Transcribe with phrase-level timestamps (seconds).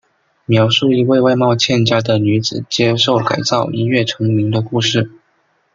[0.47, 5.11] 描述一名外貌欠佳的女子接受改造一跃成名的故事。